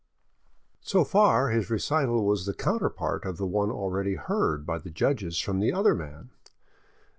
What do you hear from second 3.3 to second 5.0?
the one already heard by the